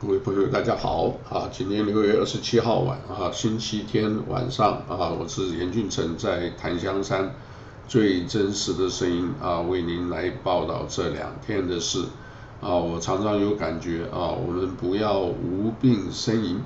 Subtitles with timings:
[0.00, 1.48] 各位朋友，大家好啊！
[1.52, 7.32] 今天六月二十七号晚啊，星期天晚上啊，我是严俊成，在檀香山
[7.86, 12.00] 最真实的声音啊，为您来报道这两天的事
[12.60, 12.74] 啊。
[12.74, 16.60] 我常常有感觉啊，我们不要无病呻吟，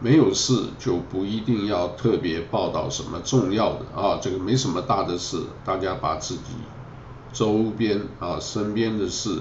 [0.00, 6.54] 没有事就不一定要特别报道什么重要的啊，这个没什么大的事，大家把自己
[7.32, 9.38] 周边啊身边的事。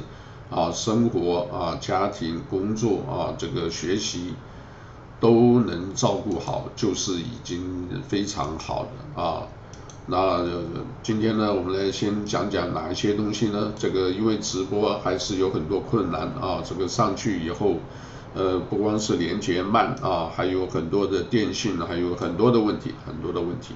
[0.50, 4.34] 啊，生活啊，家庭、工作啊，这个学习
[5.20, 9.44] 都能照顾好，就是已经非常好的啊。
[10.08, 10.44] 那
[11.04, 13.72] 今天呢，我们来先讲讲哪一些东西呢？
[13.78, 17.76] 这个因为直播还是有很多困难啊，这个上去以后，
[18.34, 23.76] 呃，不光是连接慢啊，还有很多的电信，还有很多的问题，很多的问题。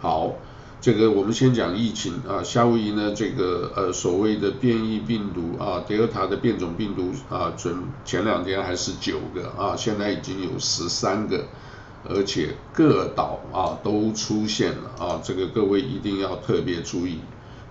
[0.00, 0.32] 好。
[0.80, 11.44] 这个我们先讲疫情啊，夏威夷呢，这个呃所谓的变异病毒啊，德尔塔的变种病毒啊，准前两天还是九个啊，现在已经有十三个，
[12.08, 17.18] 而且各岛啊都出现了啊，这个各位一定要特别注意，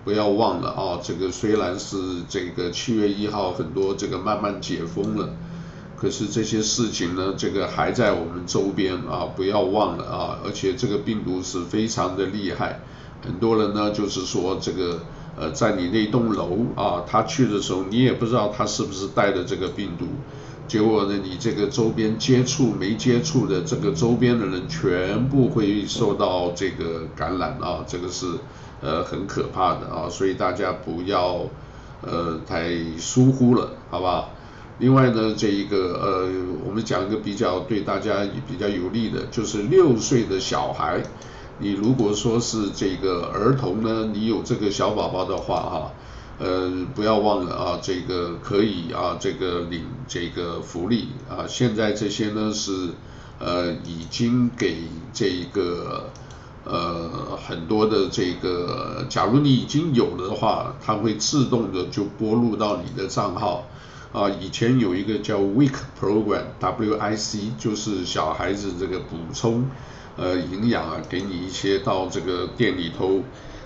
[0.04, 1.96] 不要忘了啊，这个虽然是
[2.28, 5.30] 这个七月一号很多这个慢慢解封了，
[5.96, 12.78] 可是这些事情呢，这个还在我们周边啊，不要忘了啊，而且这个病毒是非常的厉害。
[13.22, 15.00] 很多人呢，就是说这个，
[15.36, 20.06] 呃，在你那栋楼啊，他去的时候，你也不知道他是不是带的这个病毒，
[20.66, 28.26] 结果呢，你这个周边接触没接触的这个周边的人，全部会受到这个感染啊，这个是
[28.80, 31.46] 呃很可怕的啊，所以大家不要
[32.00, 34.30] 呃太疏忽了，好不好？
[34.78, 36.28] 另外呢，这一个呃，
[36.64, 41.02] 我们讲一个比较对大家比较有利的，就是六岁的小孩。
[41.60, 45.92] 你如果说是这个儿童呢，你有这个小宝宝的话哈，
[46.38, 51.44] 呃，不要忘了啊，这个可以啊，这个领这个福利啊。
[51.46, 52.88] 现在这些呢是
[53.38, 56.08] 呃已经给这个
[56.64, 63.66] 呃很多的这个，假如你已经有了的话，它会自动的就拨入到你的账号
[64.12, 64.30] 啊。
[64.30, 69.68] 以前有一个叫 WIC Program，W-I-C，就是小孩子这个补充。
[70.20, 73.22] 呃，营养啊，给你一些到这个店里头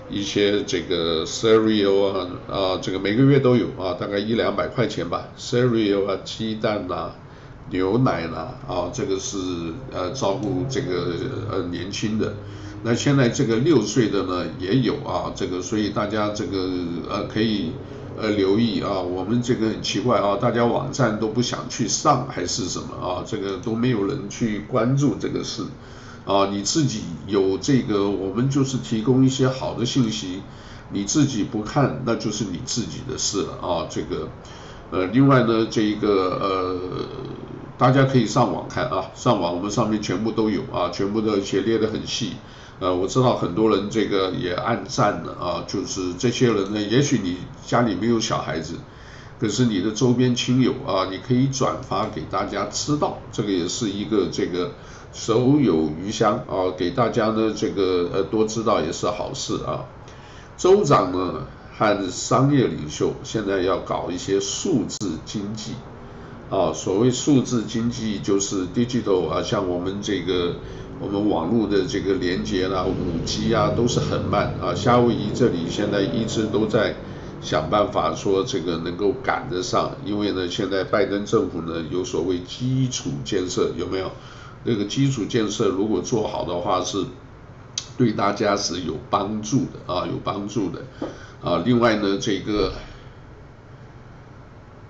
[0.09, 7.11] 一些这个 cereal 啊，啊，这个每个月都有啊，大概一两百块钱吧，cereal 啊，鸡蛋呐、
[7.69, 9.37] 牛奶呐，啊，这个是
[9.91, 11.13] 呃照顾这个
[11.51, 12.33] 呃年轻的。
[12.83, 16.69] 那现在这个六岁的呢也有啊，这个所以大家这个
[17.09, 17.71] 呃可以
[18.17, 25.63] 呃留意啊，我们这个很奇怪啊，大家网站都不想去上还是什么啊，这个都没有人去关注这个事。
[26.25, 30.41] 啊，你自己有这个，我们就是提供一些好的信息，
[30.91, 33.85] 你自己不看，那就是你自己的事了啊。
[33.87, 34.29] 这个，
[34.89, 36.09] 呃，另外呢，这一个
[36.41, 36.79] 呃，
[37.77, 42.31] 大家可以上网看啊，上网我们上面全部都有啊，全部都写列得很细。
[42.79, 47.37] 呃，我知道很多人这个也按赞了啊，就是这些人呢，也许你
[47.67, 48.77] 家里没有小孩子，
[49.39, 54.71] 可是你的周边亲友啊，你可以转发给大家知道，这个也是一个这个。
[55.15, 59.85] 手有余香啊，给大家呢这个呃多知道也是好事啊。
[60.57, 65.71] 州长呢和商业领袖现在要搞一些数字经济
[66.49, 70.55] 啊，所谓数字经济就是 digital 啊，像我们这个
[70.99, 74.75] 我们网络的这个连接啦、五 G 啊都是很慢啊。
[74.75, 76.93] 夏威夷这里现在一直都在
[77.41, 84.11] 想办法说这个能够赶得上，因为呢现在拜登政府呢有所谓基础建设有没有？
[84.65, 87.05] 这个基础建设如果做好的话，是
[87.97, 90.81] 对大家是有帮助的啊，有帮助的
[91.43, 91.61] 啊。
[91.63, 92.73] 另外呢，这个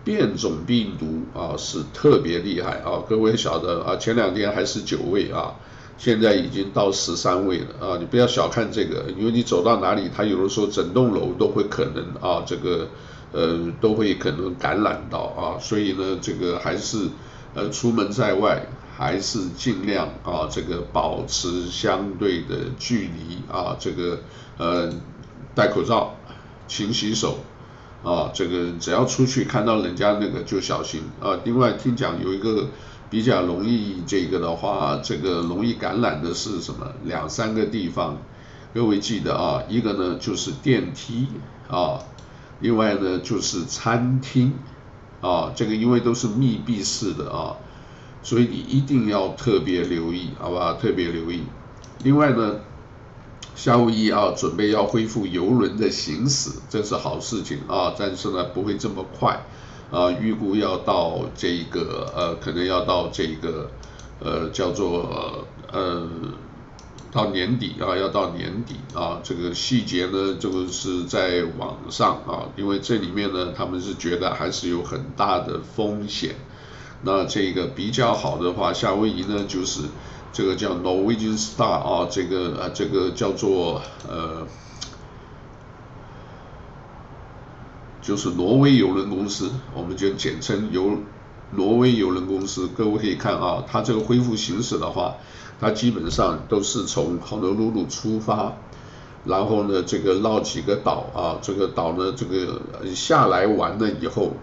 [0.06, 3.04] 变种病毒啊是特别厉害啊。
[3.08, 5.56] 各位晓得啊，前两天还是九位啊，
[5.98, 7.98] 现在已经到十三位了啊。
[8.00, 12.88] 你不要小看这个，因为你走到哪里，它有的时候整栋楼都会可能啊，这个
[13.34, 15.60] 呃都会可能感染到啊。
[15.60, 17.10] 所以呢，这个还是
[17.54, 18.66] 呃出门在外。
[18.98, 24.20] 还是尽量啊，这个保持相对的距离啊，这个
[24.58, 24.90] 呃
[25.54, 26.16] 戴口罩、
[26.66, 27.40] 勤洗手
[28.06, 31.38] 啊，这个只要出去看到人家那个就小心啊。
[31.44, 32.70] 另外听讲有一个
[33.10, 36.94] 比较容易这个的话，这个容易感染的是什么？
[37.04, 38.18] 两三个地方，
[38.74, 41.28] 各位记得啊，一个呢就是电梯
[41.68, 42.00] 啊，
[42.62, 44.54] 另外呢就是餐厅
[45.20, 47.58] 啊，这个因为都是密闭式的啊。
[48.26, 50.74] 所以你一定要特别留意，好吧？
[50.82, 51.44] 特别留意。
[52.04, 52.56] 另外呢，
[53.56, 57.94] 夏威夷啊，准备要恢复邮轮的行驶，这是好事情啊。
[57.96, 59.46] 但是呢，不会这么快
[59.92, 63.70] 啊，预估要到这个呃，可能要到这个
[64.20, 66.10] 呃，叫做呃，
[67.12, 76.34] 到年底啊，要到年底啊，这个细节呢，这个是在网上啊，因为这里面呢，他们是觉得还是有很大的风险。
[77.06, 79.84] 那这个比较好的话，夏威夷呢，就是
[80.34, 84.48] 这个叫 Norwegian Star 啊，这个呃，这个叫做呃。
[88.02, 91.00] 就是挪威邮轮公司，我们就简称邮
[91.50, 92.68] 挪威邮轮公司。
[92.68, 95.16] 各位可以看啊，它这个恢复行驶的话，
[95.60, 98.54] 它基本上都是从 honolulu 出发，
[99.24, 102.62] 然后呢，这个绕几个岛啊，这个岛呢，这个
[102.94, 104.34] 下来玩了以后，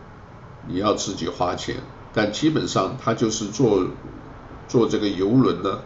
[0.67, 1.77] 你要自己花钱。
[2.13, 3.85] 但基本上它就是坐
[4.69, 5.79] 坐这个游轮呢，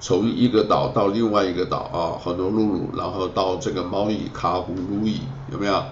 [0.00, 5.20] 从一个岛到另外一个岛啊，honolulu 鲁鲁，然后到这个猫乙卡胡鲁伊，
[5.50, 5.82] 有没有？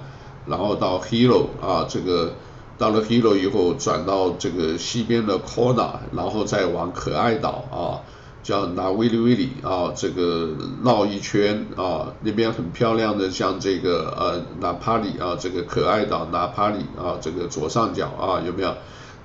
[0.46, 2.34] 然后到 Hilo 啊，这个
[2.76, 8.04] 到了 Hilo 以后，转到这个西边的 Kona，然后再往可爱岛啊，
[8.42, 10.50] 叫 Nawiliwili 啊，这个
[10.84, 18.74] 绕一圈啊，那边很漂亮的，像这个呃 Napali 啊，这个可爱岛 Napali 啊，这个左上角啊，有没有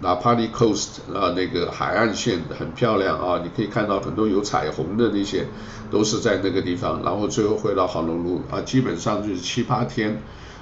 [0.01, 5.46] Napali Coast 啊，那个海岸线很漂亮啊，你可以看到很多有彩虹的那些，
[5.92, 10.22] 都是在那个地方，然后最后回到 honolulu 鲁鲁啊，基本上就是七八天。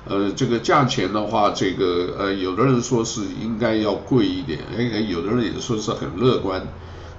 [0.10, 6.66] 呃，这个价钱的话，这个呃，有的人说是应该要贵一点，哎，有的人也说是很乐观，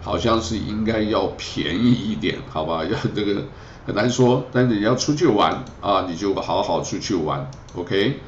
[0.00, 2.82] 好像是应该要便宜一点，好吧？
[2.86, 3.42] 要 这个
[3.86, 8.18] 很难说，但是你要出去玩啊，你就好好出去玩，OK？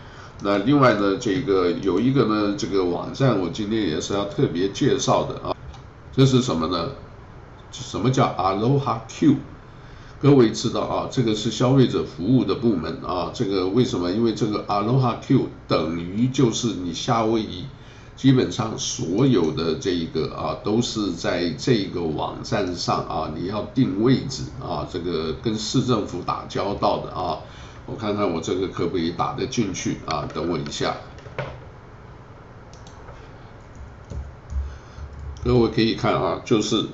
[0.42, 5.54] 那另外呢，这个有一个呢，这个网站我今天也是要特别介绍的啊，
[6.12, 6.92] 这是什么呢？
[7.70, 9.36] 什么叫 Aloha Q？
[10.20, 13.30] 各位知道啊，这个是消费者服务的部门啊。
[13.32, 14.10] 这个为什么？
[14.10, 17.66] 因为这个 Aloha Q 等于就是你夏威夷
[18.16, 27.40] 基本上所有的这一个啊，都是在这个网站上啊，你要定位置啊，这个跟市政府打交道的啊。
[27.90, 30.28] 我看看我这个可不可以打得进去啊？
[30.32, 30.96] 等我一下。
[35.42, 36.86] 各位可以看啊，就是。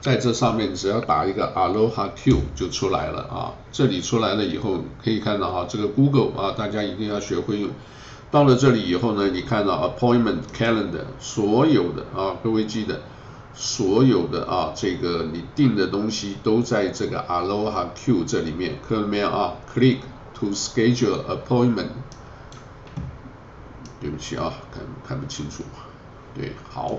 [0.00, 7.70] 在这上面只要打一个 Aloha Q 就出来了啊，这里出来了以后可以看到啊，这个 Google 啊，大家一定要学会用。
[8.30, 13.00] 到了这里以后呢，你看到 Appointment Calendar 所有的啊，各位记得
[13.54, 20.00] 所有的啊，这个你定的东西都在这个 Aloha Q 这里面，看到没有啊？Click
[20.44, 21.88] to schedule appointment。
[24.00, 25.64] 对不起啊，看看不清楚。
[26.34, 26.98] 对，好，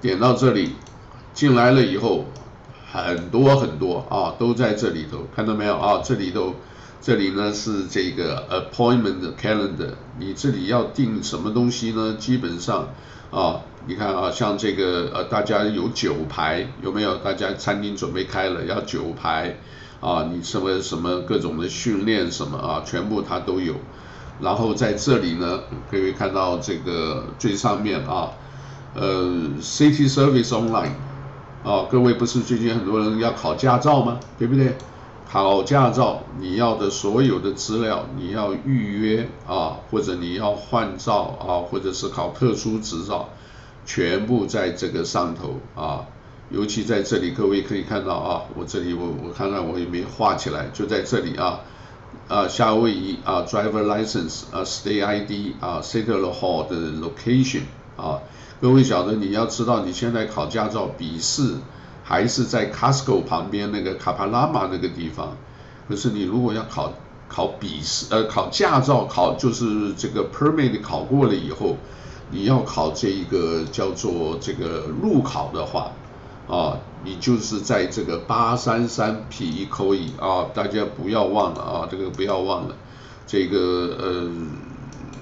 [0.00, 0.72] 点到这里。
[1.34, 2.24] 进来了以后，
[2.90, 6.00] 很多很多啊，都在这里头，看到没有啊？
[6.02, 6.54] 这里头，
[7.02, 12.16] 这里呢是这个 appointment calendar，你这里要定什么东西呢？
[12.18, 12.88] 基本上
[13.30, 17.16] 啊，你看啊，像这个呃，大家有酒牌有没有？
[17.18, 19.56] 大家餐厅准备开了要酒牌
[20.00, 23.74] 啊，你什么什么各种的训练什么啊，全部它都有。
[24.40, 28.30] 然后在这里呢，可以看到这个最上面啊，
[28.94, 29.24] 呃
[29.60, 30.92] ，City Service Online。
[31.62, 34.20] 哦，各位不是最近很多人要考驾照吗？
[34.38, 34.76] 对不对？
[35.28, 43.28] 考驾照你要的所有的资料，你要预约啊，或者你要换照啊，或者是考特殊执照，
[43.84, 46.06] 全部在这个上头啊。
[46.48, 51.58] 尤其在这里，各位可以看到啊，我这里我我看看我有没有画起来，就在这里啊
[52.28, 57.62] 啊，夏威夷啊，Driver License 啊，State ID 啊，Settler Hall 的 location
[57.96, 58.20] 啊。
[58.60, 61.56] 各位晓得，你要知道你现在考驾照笔试
[62.08, 65.36] 还是在 Costco 旁边那个卡帕拉玛那个地方。
[65.88, 66.92] 可是你如果要考
[67.28, 71.76] 考笔试，呃，考驾照考就是这个 permit 考过了以后，
[72.30, 75.90] 你要考这一个叫做这个路考的话，
[76.48, 82.76] 啊，你就是在这个八三三 P'Koi 啊，大家不要忘了啊，这个不要忘了，
[83.26, 83.58] 这个
[83.98, 84.30] 呃。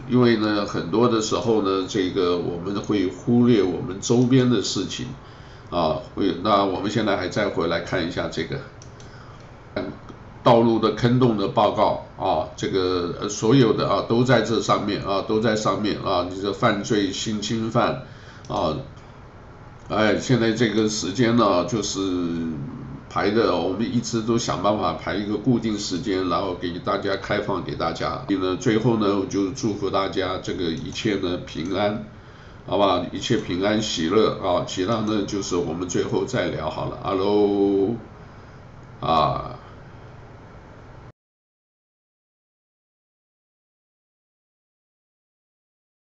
[0.07, 5.07] 因为呢，很多的时候呢，这个我们会忽略我们周边的事情，
[5.75, 8.61] 啊，会那我们现在还再回来看一下这个，
[10.45, 18.03] 道路的坑洞的报告啊，这个所有的啊都在这上面啊，都在上面啊，你这犯罪性侵犯
[18.47, 18.77] 啊，
[19.89, 22.01] 哎，现在这个时间呢就是。
[23.11, 28.25] 排的，我们一直都想办法排一个固定时间，然后给大家开放给大家。
[28.27, 32.07] 所以呢，最后呢，我就祝福大家这个一切呢平安，
[32.67, 33.05] 好吧？
[33.13, 34.65] 一切平安喜乐啊！
[34.67, 36.97] 其他呢就是我们最后再聊好了。
[37.03, 37.95] 哈喽，
[39.01, 39.54] 啊。